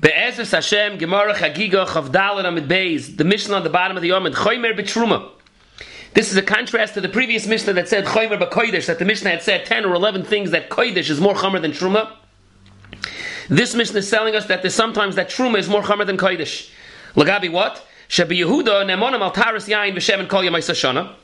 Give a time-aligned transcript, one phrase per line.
[0.00, 1.86] Be'ezus Hashem, Gemara Chagiga,
[2.46, 5.30] Amid Beis, the Mishnah on the bottom of the Yom, and Choymer B'Truma.
[6.14, 9.30] This is a contrast to the previous Mishnah that said Choymer B'Koidesh, that the Mishnah
[9.30, 12.12] had said 10 or 11 things that Koidesh is more Chomer than Truma.
[13.48, 16.70] This Mishnah is telling us that there's sometimes that Truma is more Chomer than Koidesh.
[17.14, 17.86] Lagabi what?
[18.08, 21.14] Shabi Yehuda, Nemonim Al Taras Yain V'Shem and Kol Yamai Shana.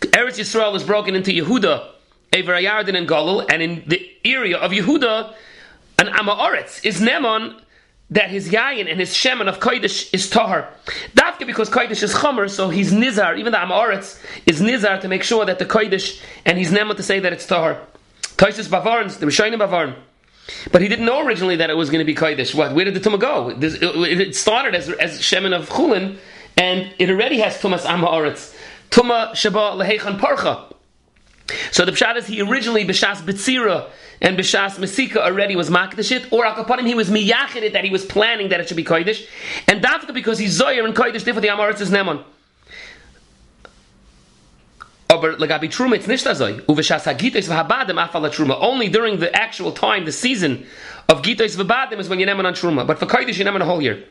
[0.00, 1.88] Eretz Yisrael is broken into Yehuda,
[2.32, 5.34] Ever and Golul, and in the area of Yehuda,
[5.98, 7.60] an Amaoretz is Nemon,
[8.10, 10.68] that his yayin and his shemen of kodesh is tahar.
[11.14, 13.38] Dafke because kodesh is chomer, so he's nizar.
[13.38, 17.02] Even the amoritz is nizar to make sure that the kodesh and he's nema to
[17.02, 17.80] say that it's tahar.
[18.36, 19.96] Toisus bavarns, the Rishonim bavarn.
[20.70, 22.54] But he didn't know originally that it was going to be kodesh.
[22.54, 22.74] What?
[22.74, 23.50] Where did the tumah go?
[23.60, 26.18] It started as, as shemen of chulin,
[26.56, 28.54] and it already has tumas amoritz.
[28.90, 30.75] Tuma shaba lehechan parcha.
[31.70, 33.88] So the pshat is he originally b'shas betzira
[34.20, 38.04] and b'shas mesika already was makdashit, or akapanim he was miyachid it that he was
[38.04, 39.26] planning that it should be kodesh,
[39.68, 42.24] and dafka because he's zoyer and kodesh different the amaretz is nemon.
[48.28, 48.58] Truma.
[48.60, 50.66] Only during the actual time, the season
[51.08, 52.86] of gitos v'badim is when you're on truma.
[52.86, 54.04] But for kodesh you're neman a whole year.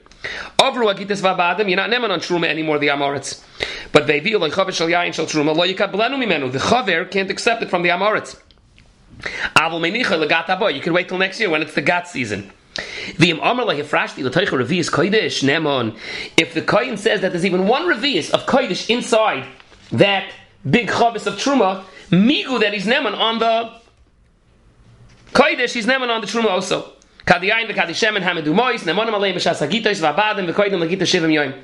[0.57, 3.43] Avru agitas v'abadim, you're not neman on truma anymore, the amoritz.
[3.91, 6.51] But ve'vi lo chaver shal yain shal truma, lo yikablenu mimenu.
[6.51, 8.39] The chaver can't accept it from the amoritz.
[9.55, 10.69] Avul menicha legat boy.
[10.69, 12.51] You can wait till next year when it's the gat season.
[12.77, 13.39] If
[16.53, 19.45] the Kohen says that there's even one Revius of Kodesh inside
[19.93, 20.33] that
[20.69, 23.71] big Chavis of Truma, Migu that he's Nemon on the
[25.31, 26.91] Kodesh, he's Nemon on the Truma also.
[27.25, 31.63] Kadiyayin v'kadishem and Hamidu Mois, Nemonim Alei Meshas Hagitos v'abadim shivim yoim.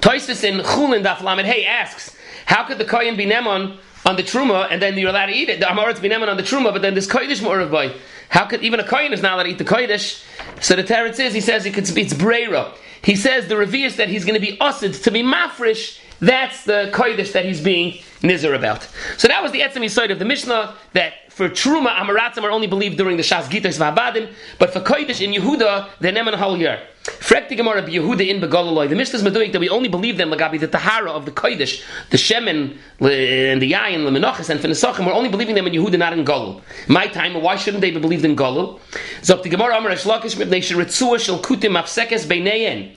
[0.00, 4.22] Toisus in Chulin Daf Lamed Hey asks, how could the Kohen be Nemon on the
[4.22, 5.60] truma, and then you're allowed to eat it.
[5.60, 7.94] The amaretz bineman on the truma, but then this kodesh morav boy.
[8.28, 10.24] How could even a kohen is not allowed to eat the kodesh?
[10.60, 12.74] So the teretz is he says it could be it's breira.
[13.02, 15.98] He says the revius that he's going to be used to be mafresh.
[16.22, 18.88] That's the kodesh that he's being nizer about.
[19.16, 22.68] So that was the etzem side of the Mishnah that for truma amaratzim are only
[22.68, 26.80] believed during the shas gitas v'abadim, but for kodesh in Yehuda they're neman whole year.
[27.02, 28.88] Frek the Gemara Yehuda in Begalaloi.
[28.88, 31.82] The Mishnah is meduik that we only believe them lagabi the tahara of the kodesh,
[32.10, 35.04] the shemen and the yayin, the menachas and finisachim.
[35.04, 36.62] We're only believing them in Yehuda, not in Galul.
[36.86, 38.78] My time, why shouldn't they be believed in Galul?
[39.22, 42.94] Zok the Gemara Amar Eshlakish mibnei shiritzua shel kutim afsekes beineyen.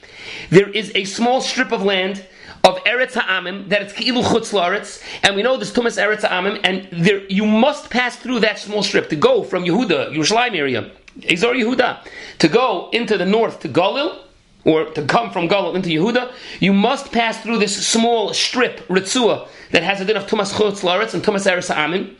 [0.51, 2.23] There is a small strip of land
[2.65, 6.59] of Eretz Ha'amim, that it's Ki'ilu Chutz La'aretz, and we know this Tumas Eretz Ha'amim,
[6.63, 10.91] and there, you must pass through that small strip to go from Yehuda, Yerushalayim area,
[11.19, 11.99] Ezor Yehuda,
[12.39, 14.24] to go into the north to Galil,
[14.65, 19.47] or to come from Galil into Yehuda, you must pass through this small strip, Ritzua,
[19.71, 22.15] that has a din of Tumas Chutz La'aretz and Tumas Eretz Ha'amim,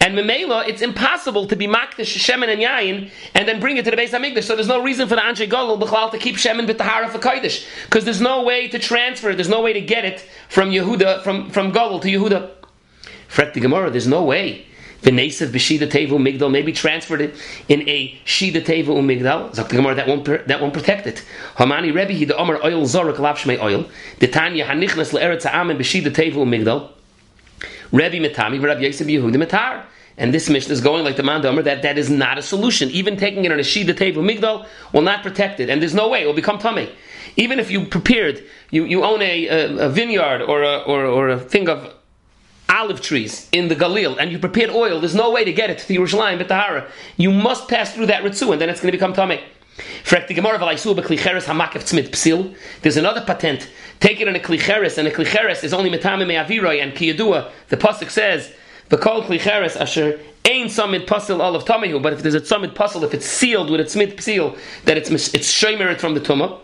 [0.00, 3.90] and Memela, it's impossible to be makdish shemen and yayin and then bring it to
[3.90, 4.42] the base Hamikdash.
[4.42, 7.66] So there's no reason for the Anshe B'chlal to keep shemen b'tahara for Kodesh.
[7.84, 11.22] Because there's no way to transfer it, there's no way to get it from Yehuda,
[11.22, 12.50] from, from Golul to Yehuda.
[13.28, 14.66] Fret the Gemara, there's no way.
[15.04, 17.34] V'nesev b'shida tevu migdal, maybe transferred it
[17.68, 19.54] in a shida tevu umigdal.
[19.54, 21.22] Zok the Gemara, that won't, that won't protect it.
[21.56, 23.88] Hamani Rebbe, he the Omer oil zorak lavshmei oil.
[24.18, 26.90] The Tanya hanichnas le'eretz ha'amen b'shida tevu umigdal.
[27.92, 29.84] Rebbe Metami, Rabbi Yosef Yehuda Metar.
[30.16, 32.88] And this mission is going like the Mandomer that that is not a solution.
[32.90, 35.68] Even taking it on a Shida Tevu Migdal will not protect it.
[35.68, 36.88] And there's no way, it will become tummy.
[37.36, 41.28] Even if you prepared, you, you own a, a, a vineyard or a, or, or
[41.30, 41.92] a thing of
[42.68, 45.78] olive trees in the Galil and you prepared oil, there's no way to get it
[45.78, 46.90] to the Yerushalayim, Tahara.
[47.16, 49.40] You must pass through that Ritzu and then it's going to become tummy.
[52.82, 53.68] There's another patent.
[54.00, 57.50] Take it in a klicheres, and a klicheres is only metame me'aviroi, and kiyadua.
[57.68, 58.52] The pasuk says,
[58.90, 62.74] "The kol klicheres asher ain summit pasul all of tamihu." But if there's a summit
[62.76, 66.60] pasul, if it's sealed with a tzmit seal, that it's it's shoymerit from the tumah.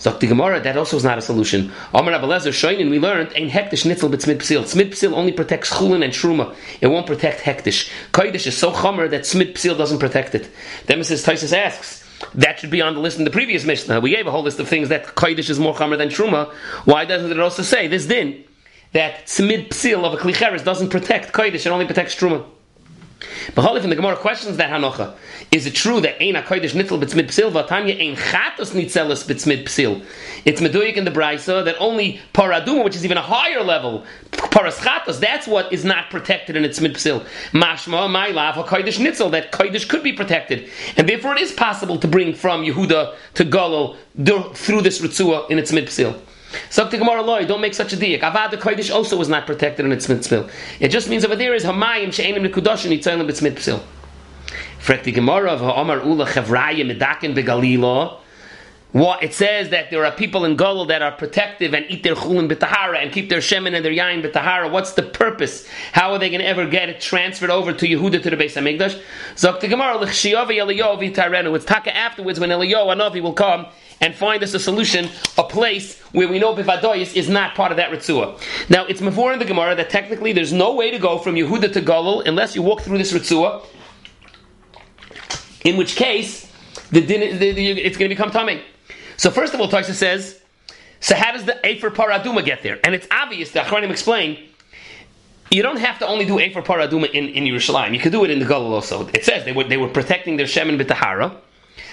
[0.00, 1.70] So the Gemara, that also is not a solution.
[1.92, 4.62] Amar Abelezer Shoinin, we learned ein hektish nitzel b'tzmit psil.
[4.62, 6.56] Tzmit psil only protects chulin and truma.
[6.80, 7.90] It won't protect hektish.
[8.10, 10.48] Kodesh is so chomer that tzmit psil doesn't protect it.
[10.86, 11.52] Then Mrs.
[11.52, 12.02] Asks.
[12.34, 14.00] That should be on the list in the previous Mishnah.
[14.00, 16.50] We gave a whole list of things that Kodesh is more chomer than truma.
[16.86, 18.44] Why doesn't it also say this din
[18.92, 22.46] that tzmid psil of a klicheres doesn't protect Kodesh, it only protects truma?
[23.20, 25.14] Behalif in the Gemara questions that hanocha.
[25.50, 30.02] Is it true that ein kodesh nitzel b'tzmid psil v'atanya ein chatos nitzelis b'tzmid psil?
[30.44, 34.78] It's meduyik in the brisa that only paraduma, which is even a higher level, paras
[34.78, 37.26] chatos, that's what is not protected in its mid psil.
[37.52, 41.98] Mashma my lav kodesh nitzel that kodesh could be protected, and therefore it is possible
[41.98, 43.96] to bring from Yehuda to Galil
[44.56, 46.18] through this ritzua in its mid psil.
[46.74, 48.20] Gemara Loi, don't make such a diak.
[48.20, 50.48] Avad the Kodesh also was not protected in its mitzvah.
[50.80, 53.82] It just means over there is Hamayim she'enim nekudoshin yitzayim b'tzmit psil.
[54.80, 58.18] Frek the Gemara of Omar Ula Chevraya Medakin Begalila.
[58.92, 62.16] What it says that there are people in Galil that are protective and eat their
[62.16, 64.68] chulin b'tahara and keep their shemen and their yain b'tahara.
[64.68, 65.68] What's the purpose?
[65.92, 68.60] How are they going to ever get it transferred over to Yehuda to the Beis
[68.60, 69.00] Hamikdash?
[69.36, 71.54] Zok the Gemara l'chshiyov Eliyahu v'tarenu.
[71.54, 73.66] It's taka afterwards when Eliyahu Anavi will come
[74.00, 77.76] and find us a solution, a place where we know Bivadoyis is not part of
[77.76, 78.40] that Ritzua.
[78.70, 81.72] Now, it's before in the Gemara that technically there's no way to go from Yehuda
[81.74, 83.66] to Galil unless you walk through this Ritzua,
[85.64, 86.50] in which case,
[86.90, 88.62] the, the, the, it's going to become tummy.
[89.16, 90.40] So first of all, Taisa says,
[91.00, 92.78] so how does the Efer Paraduma get there?
[92.84, 94.38] And it's obvious, the Achronim explain,
[95.50, 97.92] you don't have to only do Efer Paraduma in, in Yerushalayim.
[97.92, 99.08] You could do it in the Galil also.
[99.08, 101.36] It says they were, they were protecting their Shemin B'Tahara,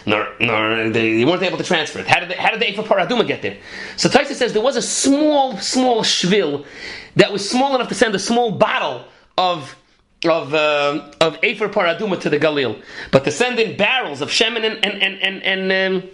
[0.08, 2.08] nor, nor they, weren't able to transfer it.
[2.08, 3.58] How did, they, how did the Efer Paraduma get there?
[3.98, 6.66] So Taisa says there was a small, small shvil
[7.18, 9.06] that was small enough to send a small bottle
[9.38, 9.76] of
[10.26, 12.82] of uh, of Efer Paraduma to the Galil,
[13.12, 16.10] but to send in barrels of Shemin and and and and, and um,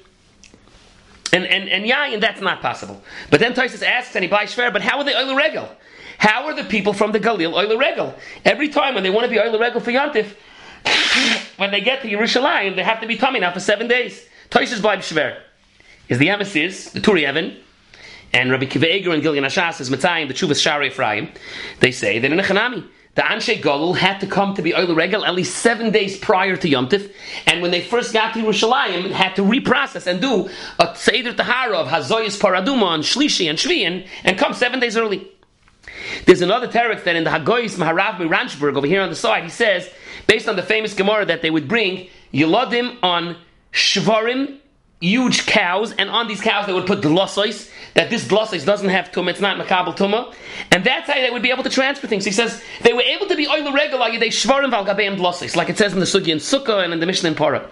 [1.31, 3.01] and and and that's not possible.
[3.29, 5.69] But then Tosis asks, and he buys shver, but how are they oil regal?
[6.17, 8.15] How are the people from the Galil oil regal?
[8.43, 10.33] Every time when they want to be oil regal for Yantif,
[11.57, 14.25] when they get to Yerushalayim, they have to be coming now for seven days.
[14.49, 15.37] Tosis buys shver.
[16.09, 17.57] Is the emissaries, the Turi Evan,
[18.33, 21.31] and Rabbi Kiva and Gilgan Ashas is Matzayim, the Chuvas Shari Ephraim,
[21.79, 24.95] they say that in a Chanami, the Anshe Golul had to come to be Oil
[24.95, 27.13] Regel at least seven days prior to Yom Tif,
[27.45, 30.49] and when they first got to Yerushalayim, had to reprocess and do
[30.79, 35.29] a Seder Tahara of Hazoyas Paraduma and Shlishi and Shvian, and come seven days early.
[36.25, 39.49] There's another teretz that in the Hagoyis Maharav Miranchburg over here on the side, he
[39.49, 39.89] says,
[40.27, 43.37] based on the famous Gemara that they would bring Yeladim on
[43.71, 44.59] Shvarim
[45.03, 49.11] huge cows, and on these cows they would put glossois, that this glossois doesn't have
[49.11, 50.33] tumah, it's not makabel tumah,
[50.71, 52.23] and that's how they would be able to transfer things.
[52.23, 55.77] He says they were able to be oil regular, they shvarim valgabeim glossois, like it
[55.77, 57.69] says in the Sugi in Sukkah and in the Mishnah in Parah.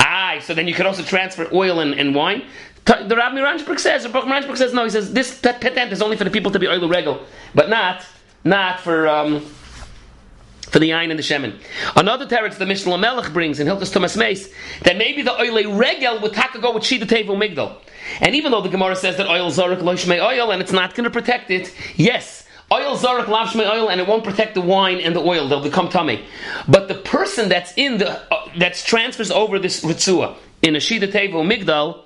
[0.00, 2.44] Aye, so then you could also transfer oil and, and wine.
[2.84, 6.16] The Rabbi Miranchberg says, the Rabbi Miranchberg says, no, he says this patent is only
[6.16, 7.20] for the people to be oil regular,
[7.54, 8.04] but not,
[8.42, 9.46] not for, um,
[10.72, 11.60] for the Ayin and the Shemin.
[11.94, 14.48] Another teretz the Mishnah Melech brings in Hilchas Tumas Meis
[14.82, 17.76] that maybe the oil regel would taka go with Shida Tevu Migdal.
[18.20, 21.04] And even though the Gemara says that oil zarek loishmei oil and it's not going
[21.04, 25.14] to protect it, yes, oil zarek lavshmei oil and it won't protect the wine and
[25.14, 26.24] the oil; they'll become tummy.
[26.66, 31.12] But the person that's in the uh, that's transfers over this ritzua in a Shida
[31.12, 32.02] Tevu Migdal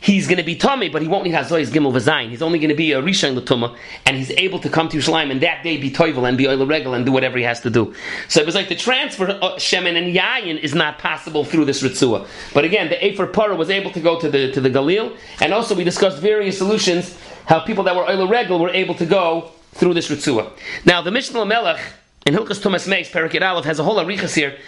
[0.00, 2.30] he's going to be tummy, but he won't need Hazoy's Gimel Vazayin.
[2.30, 5.30] He's only going to be a Rishon Latuma, and he's able to come to Yerushalayim
[5.30, 7.70] and that day be Toivel and be Oil Regal and do whatever he has to
[7.70, 7.94] do.
[8.28, 11.64] So it was like the transfer of uh, Shemin and Yayin is not possible through
[11.64, 12.26] this Ritzua.
[12.54, 15.52] But again, the Efer Para was able to go to the to the Galil, and
[15.52, 19.50] also we discussed various solutions how people that were Oil Regal were able to go
[19.72, 20.50] through this Ritzua.
[20.84, 21.80] Now the Mishnah Melech
[22.26, 24.58] in Hilchas Tumas Meis, Perakid Aleph, has a whole arichas here.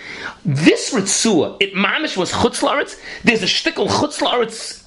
[0.44, 2.99] This Ritzua, it mamish was chutzlaritz.
[3.23, 4.82] There's a shtickle chutzlaritz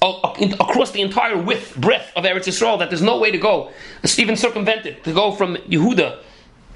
[0.58, 3.70] across the entire width, breadth of Eretz Yisrael that there's no way to go.
[4.02, 6.18] It's even circumvented to go from Yehuda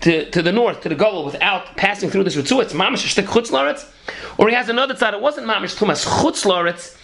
[0.02, 2.62] to, to the north, to the Gullah, without passing through this Ritzua.
[2.62, 3.85] It's mamish a shtick chutzlaritz.
[4.38, 6.96] Or he has another side, it wasn't mamish tumas chutzlaritz.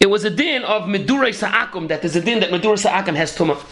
[0.00, 3.36] It was a din of Medurei Sa'akum, that there's a din that Medurei Sa'akum has
[3.36, 3.62] tumah.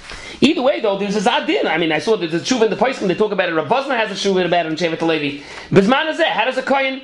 [0.40, 1.66] Either way, though, there's a zadin.
[1.66, 3.54] I mean, I saw there's a shuv in the Paiskim, they talk about it.
[3.54, 5.42] Wosner has a shuv about it in Shevet Levi.
[5.70, 7.02] Bisman is How does a kohen,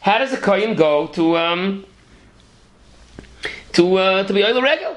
[0.00, 1.86] how does a kohen go to, um,
[3.72, 4.96] to, uh, to be oil regal?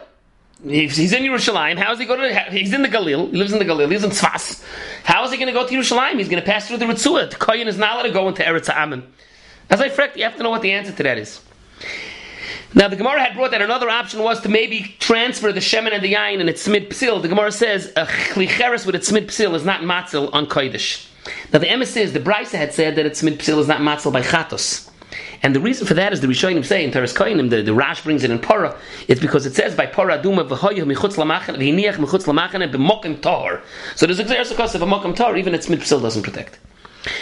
[0.63, 1.77] He's in Yerushalayim.
[1.77, 2.39] How is he going to?
[2.51, 3.29] He's in the Galil.
[3.29, 3.81] He lives in the Galil.
[3.81, 4.63] He lives in Tzfas.
[5.03, 6.17] How is he going to go to Yerushalayim?
[6.17, 7.29] He's going to pass through the Ritzua.
[7.29, 9.03] The Kohen is not allowed to go into Eretz Ha'amin.
[9.69, 11.41] As I frecked, you have to know what the answer to that is.
[12.73, 16.03] Now the Gemara had brought that another option was to maybe transfer the shemen and
[16.03, 17.21] the yain and its smid psil.
[17.21, 21.07] The Gemara says a chlicheres with its smid psil is not matzil on kodesh.
[21.53, 24.11] Now the emes says the Brisa had said that its smid psil is not matzil
[24.11, 24.89] by chatos.
[25.43, 28.03] And the reason for that is the Rishonim say in Teres Koinim, the, the Rash
[28.03, 28.75] brings it in Porah,
[29.07, 33.61] it's because it says by Porah Duma v'hoyah michutz lamachan v'hiniach michutz lamachan b'mokim tar.
[33.95, 36.59] So there's a xeris of a mokim tar, even its psil doesn't protect.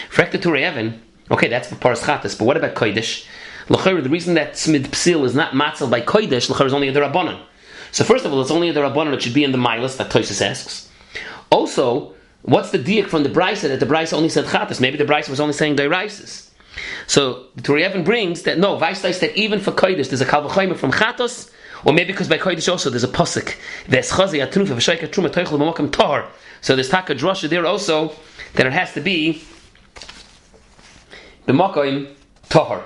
[0.10, 3.26] Frekta Turei Evan, okay, that's for Porah's chatos, but what about kodesh?
[3.70, 6.94] L'chayr, the reason that smid psil is not matzal by kodesh, l'chayr is only a
[6.94, 7.42] derabanan.
[7.92, 10.10] So first of all, it's only a derabanan that should be in the milas that
[10.10, 10.90] Toisus asks.
[11.50, 14.80] Also, what's the diak from the brisa that the brisa only said chatas?
[14.80, 16.50] Maybe the brisa was only saying deirisis.
[17.08, 20.92] So the Turiyevin brings that no, Vaistais that even for kodesh there's a kalvachayim from
[20.92, 21.50] chatos,
[21.86, 23.56] or maybe because by kodesh also there's a posik.
[23.88, 26.28] There's chazi v'shaika truma tar.
[26.62, 28.14] So there's taka drasha there also
[28.56, 29.44] that it has to be
[31.46, 32.14] the b'mokam
[32.50, 32.84] tahar.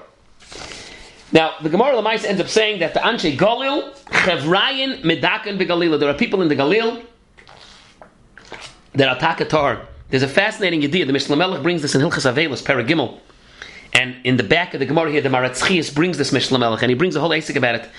[1.31, 6.00] Now, the Gemara Lamais ends up saying that the Anshe Galil, Chevrayin, Medakan, Begalila.
[6.00, 7.05] There are people in the Galil
[8.93, 9.86] that are Takatar.
[10.09, 11.05] There's a fascinating idea.
[11.05, 13.19] The Melech brings this in Hilchas Avelis, Paragimel.
[13.93, 16.89] And in the back of the Gemara here, the Maratzchias brings this Mishnah Melech, and
[16.89, 17.89] he brings a whole asik about it,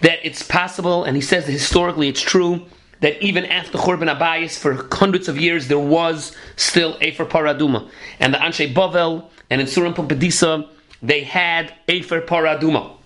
[0.00, 2.64] that it's possible, and he says that historically it's true,
[3.00, 7.88] that even after Churban Abayis, for hundreds of years, there was still Efer Paraduma.
[8.20, 10.68] And the Anshe Bavel and in Surim Pumbedisa,
[11.02, 12.96] they had Efer Paraduma.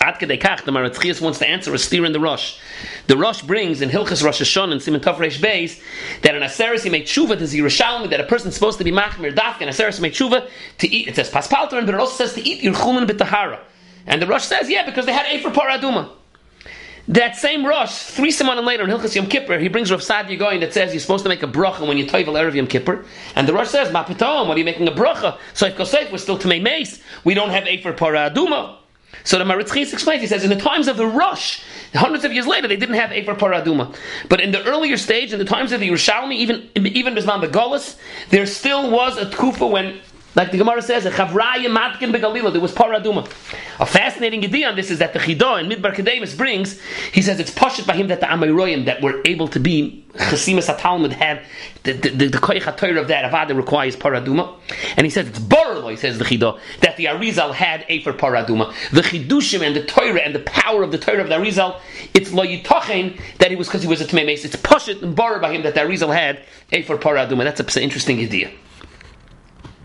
[0.00, 2.58] Ad kedei kach, the Maratzchias wants to answer a steer in the Rosh.
[3.06, 5.82] The Rosh brings in Hilchas Rosh Hashanah and Simon Tov Reish Beis
[6.22, 9.34] that an Aseres he made tshuva to Yerushalmi that a person's supposed to be machmir
[9.34, 10.48] dafka and Aseres made tshuva
[10.78, 11.08] to eat.
[11.08, 13.58] It says paspalter, but it also says to eat yirchumen b'tahara.
[14.06, 16.08] And the Rosh says, yeah, because they had Efer Paraduma.
[17.10, 20.60] That same Rosh, three semanim later in Hilchas Yom Kippur, he brings Rav Sadia going
[20.60, 23.48] that says you're supposed to make a bracha when you toivel erev Yom Kippur, and
[23.48, 26.38] the Rosh says, "Ma what are you making a bracha?" So if Kosef, we're still
[26.38, 27.02] to make mace.
[27.24, 28.76] We don't have Efer Paraduma.
[29.24, 31.60] So the Maritzchis explains, he says, in the times of the Rosh,
[31.94, 33.92] hundreds of years later, they didn't have Efer Paraduma.
[34.28, 37.96] But in the earlier stage, in the times of the Yerushalmi, even, even Bisman the
[38.30, 40.00] there still was a tkufa when
[40.36, 43.24] like the Gemara says, a chavraya matkin begalila, there was paraduma.
[43.80, 46.80] A fascinating idea on this is that the Chidah and Midbar Kedemus brings,
[47.12, 50.72] he says it's poshut by him that the Amayroyim that were able to be Chasimas
[50.72, 51.44] HaTalmud had
[51.84, 54.56] the the, the, the of that avada requires paraduma,
[54.96, 55.90] and he says it's borlo.
[55.90, 58.72] He says the Chidah that the Arizal had a for paraduma.
[58.90, 61.80] The Chidushim and the Torah and the power of the Torah of the Arizal,
[62.14, 65.42] it's lo yitachen that he was because he was a Tmei It's poshut and borrowed
[65.42, 67.44] by him that the Arizal had a for paraduma.
[67.44, 68.50] That's an interesting idea.